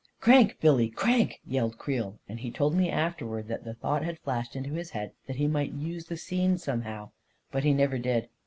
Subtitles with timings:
[0.19, 4.17] "Crank, Billy, crank I" yelled Creel, and he told me afterwards that the thought had
[4.17, 7.11] flashed into his head that he might use the scene somehow—
[7.51, 8.27] but he never did.